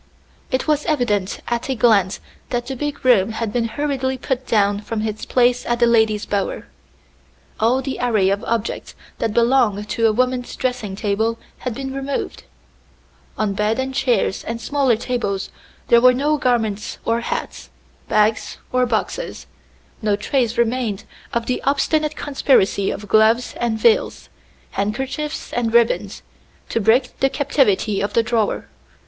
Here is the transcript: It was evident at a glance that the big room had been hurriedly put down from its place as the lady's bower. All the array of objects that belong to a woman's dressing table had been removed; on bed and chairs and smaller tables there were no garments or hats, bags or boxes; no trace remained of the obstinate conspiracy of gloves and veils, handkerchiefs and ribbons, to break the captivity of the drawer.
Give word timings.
It 0.49 0.67
was 0.67 0.83
evident 0.87 1.41
at 1.47 1.69
a 1.69 1.75
glance 1.75 2.19
that 2.49 2.65
the 2.65 2.75
big 2.75 3.05
room 3.05 3.33
had 3.33 3.53
been 3.53 3.65
hurriedly 3.65 4.17
put 4.17 4.47
down 4.47 4.79
from 4.81 5.03
its 5.07 5.25
place 5.27 5.63
as 5.63 5.77
the 5.77 5.85
lady's 5.85 6.25
bower. 6.25 6.65
All 7.59 7.83
the 7.83 7.99
array 8.01 8.29
of 8.31 8.43
objects 8.45 8.95
that 9.19 9.31
belong 9.35 9.83
to 9.85 10.07
a 10.07 10.11
woman's 10.11 10.55
dressing 10.55 10.95
table 10.95 11.37
had 11.59 11.75
been 11.75 11.93
removed; 11.93 12.45
on 13.37 13.53
bed 13.53 13.77
and 13.77 13.93
chairs 13.93 14.43
and 14.43 14.59
smaller 14.59 14.95
tables 14.95 15.51
there 15.89 16.01
were 16.01 16.15
no 16.15 16.35
garments 16.35 16.97
or 17.05 17.19
hats, 17.21 17.69
bags 18.09 18.57
or 18.73 18.87
boxes; 18.87 19.45
no 20.01 20.15
trace 20.15 20.57
remained 20.57 21.03
of 21.31 21.45
the 21.45 21.61
obstinate 21.61 22.15
conspiracy 22.15 22.89
of 22.89 23.07
gloves 23.07 23.53
and 23.57 23.77
veils, 23.77 24.29
handkerchiefs 24.71 25.53
and 25.53 25.75
ribbons, 25.75 26.23
to 26.69 26.81
break 26.81 27.19
the 27.19 27.29
captivity 27.29 28.01
of 28.01 28.13
the 28.13 28.23
drawer. 28.23 28.67